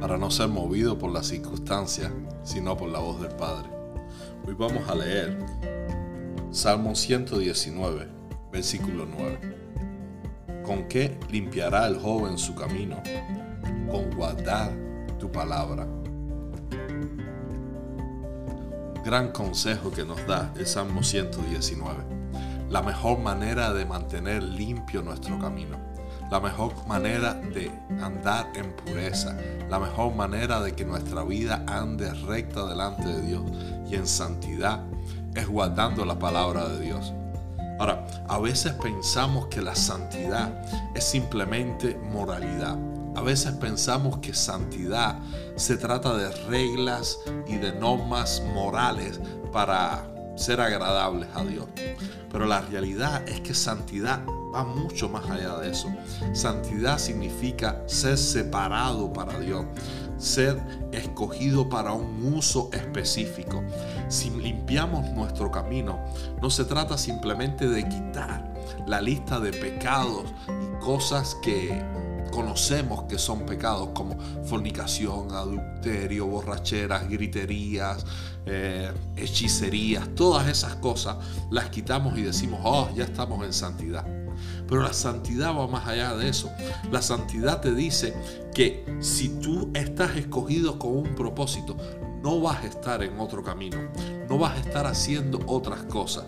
[0.00, 2.10] para no ser movido por las circunstancias,
[2.42, 3.68] sino por la voz del Padre.
[4.46, 5.38] Hoy vamos a leer
[6.50, 8.08] Salmo 119,
[8.50, 10.62] versículo 9.
[10.64, 13.02] ¿Con qué limpiará el joven su camino?
[13.90, 14.72] Con guardar
[15.18, 15.86] tu palabra.
[19.04, 22.20] Gran consejo que nos da el Salmo 119.
[22.70, 25.89] La mejor manera de mantener limpio nuestro camino
[26.30, 27.70] la mejor manera de
[28.00, 29.36] andar en pureza,
[29.68, 33.42] la mejor manera de que nuestra vida ande recta delante de Dios
[33.90, 34.80] y en santidad
[35.34, 37.12] es guardando la palabra de Dios.
[37.80, 40.52] Ahora, a veces pensamos que la santidad
[40.94, 42.76] es simplemente moralidad.
[43.16, 45.18] A veces pensamos que santidad
[45.56, 49.18] se trata de reglas y de normas morales
[49.50, 51.66] para ser agradables a Dios.
[52.30, 54.20] Pero la realidad es que santidad
[54.54, 55.88] va mucho más allá de eso.
[56.32, 59.64] Santidad significa ser separado para Dios,
[60.18, 60.60] ser
[60.92, 63.62] escogido para un uso específico.
[64.08, 65.98] Si limpiamos nuestro camino,
[66.40, 68.52] no se trata simplemente de quitar
[68.86, 71.82] la lista de pecados y cosas que
[72.30, 78.06] conocemos que son pecados como fornicación, adulterio, borracheras, griterías,
[78.46, 81.16] eh, hechicerías, todas esas cosas
[81.50, 84.19] las quitamos y decimos, oh, ya estamos en santidad.
[84.70, 86.48] Pero la santidad va más allá de eso.
[86.92, 88.14] La santidad te dice
[88.54, 91.76] que si tú estás escogido con un propósito,
[92.22, 93.78] no vas a estar en otro camino,
[94.28, 96.26] no vas a estar haciendo otras cosas.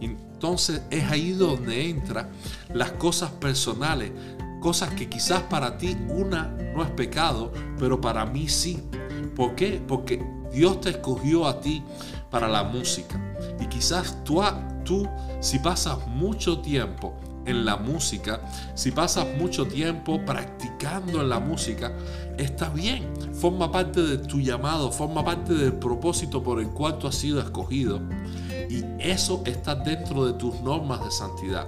[0.00, 2.28] Entonces es ahí donde entran
[2.74, 4.12] las cosas personales,
[4.60, 8.82] cosas que quizás para ti una no es pecado, pero para mí sí.
[9.34, 9.82] ¿Por qué?
[9.86, 10.22] Porque
[10.52, 11.82] Dios te escogió a ti
[12.30, 13.18] para la música.
[13.60, 14.42] Y quizás tú,
[14.84, 15.08] tú
[15.40, 17.14] si pasas mucho tiempo
[17.48, 18.40] en la música,
[18.74, 21.92] si pasas mucho tiempo practicando en la música,
[22.36, 27.06] está bien, forma parte de tu llamado, forma parte del propósito por el cual tú
[27.06, 28.00] has sido escogido.
[28.68, 31.66] Y eso está dentro de tus normas de santidad.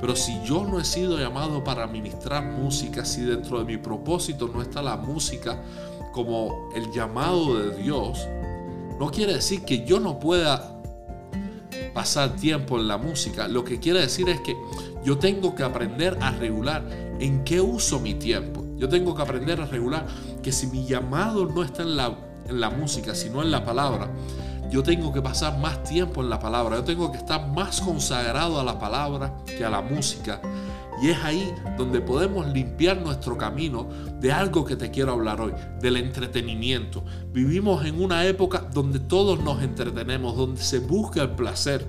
[0.00, 4.50] Pero si yo no he sido llamado para ministrar música, si dentro de mi propósito
[4.52, 5.62] no está la música
[6.12, 8.26] como el llamado de Dios,
[8.98, 10.71] no quiere decir que yo no pueda
[11.92, 13.48] pasar tiempo en la música.
[13.48, 14.56] Lo que quiere decir es que
[15.04, 16.84] yo tengo que aprender a regular
[17.20, 18.64] en qué uso mi tiempo.
[18.76, 20.06] Yo tengo que aprender a regular
[20.42, 22.16] que si mi llamado no está en la,
[22.48, 24.10] en la música, sino en la palabra,
[24.70, 28.58] yo tengo que pasar más tiempo en la palabra, yo tengo que estar más consagrado
[28.58, 30.40] a la palabra que a la música.
[31.02, 33.88] Y es ahí donde podemos limpiar nuestro camino
[34.20, 37.04] de algo que te quiero hablar hoy, del entretenimiento.
[37.32, 41.88] Vivimos en una época donde todos nos entretenemos, donde se busca el placer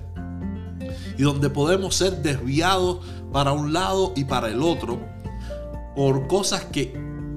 [1.16, 2.98] y donde podemos ser desviados
[3.32, 4.98] para un lado y para el otro
[5.94, 6.92] por cosas que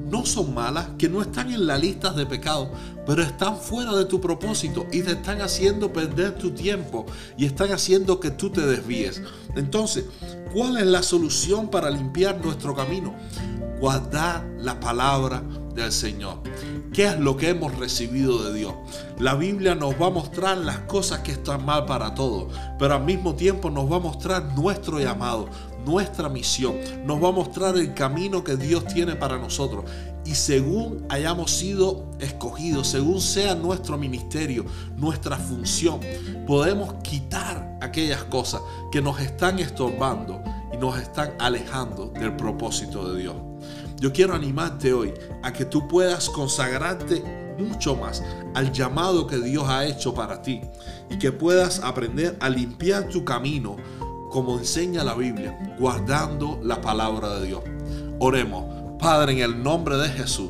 [0.09, 2.69] no son malas, que no están en la lista de pecados,
[3.06, 7.06] pero están fuera de tu propósito y te están haciendo perder tu tiempo
[7.38, 9.22] y están haciendo que tú te desvíes.
[9.56, 10.06] Entonces,
[10.53, 13.16] ¿cuál es la solución para limpiar nuestro camino?
[13.79, 15.44] Guardar la palabra
[15.75, 16.39] del Señor.
[16.91, 18.74] ¿Qué es lo que hemos recibido de Dios?
[19.19, 23.03] La Biblia nos va a mostrar las cosas que están mal para todos, pero al
[23.03, 25.47] mismo tiempo nos va a mostrar nuestro llamado,
[25.88, 26.75] nuestra misión,
[27.06, 29.86] nos va a mostrar el camino que Dios tiene para nosotros.
[30.25, 34.66] Y según hayamos sido escogidos, según sea nuestro ministerio,
[34.98, 36.02] nuestra función,
[36.46, 38.62] podemos quitar aquellas cosas
[38.92, 40.42] que nos están estorbando
[40.74, 43.36] y nos están alejando del propósito de Dios.
[44.00, 47.24] Yo quiero animarte hoy a que tú puedas consagrarte
[47.57, 48.22] mucho más
[48.54, 50.62] al llamado que Dios ha hecho para ti
[51.10, 53.78] y que puedas aprender a limpiar tu camino
[54.29, 57.63] como enseña la Biblia, guardando la palabra de Dios.
[58.19, 58.65] Oremos,
[59.00, 60.50] Padre, en el nombre de Jesús,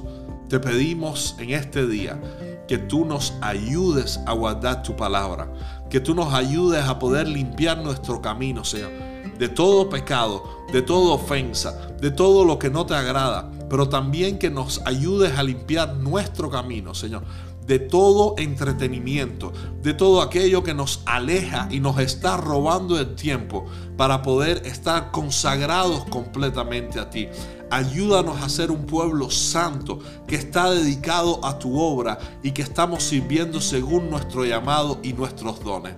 [0.49, 2.19] te pedimos en este día
[2.67, 5.51] que tú nos ayudes a guardar tu palabra,
[5.89, 8.91] que tú nos ayudes a poder limpiar nuestro camino, Señor,
[9.37, 14.39] de todo pecado, de toda ofensa, de todo lo que no te agrada, pero también
[14.39, 17.23] que nos ayudes a limpiar nuestro camino, Señor,
[17.67, 19.51] de todo entretenimiento,
[19.83, 23.65] de todo aquello que nos aleja y nos está robando el tiempo
[23.97, 27.27] para poder estar consagrados completamente a ti.
[27.69, 33.03] Ayúdanos a ser un pueblo santo que está dedicado a tu obra y que estamos
[33.03, 35.95] sirviendo según nuestro llamado y nuestros dones.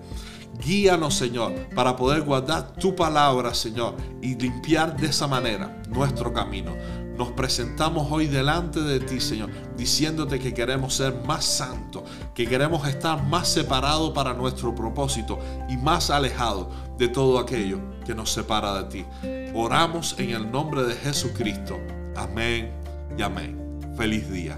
[0.66, 6.74] Guíanos, Señor, para poder guardar tu palabra, Señor, y limpiar de esa manera nuestro camino.
[7.20, 12.88] Nos presentamos hoy delante de ti, Señor, diciéndote que queremos ser más santos, que queremos
[12.88, 15.38] estar más separados para nuestro propósito
[15.68, 16.68] y más alejados
[16.98, 19.06] de todo aquello que nos separa de ti.
[19.54, 21.78] Oramos en el nombre de Jesucristo.
[22.16, 22.72] Amén
[23.18, 23.82] y amén.
[23.98, 24.58] Feliz día.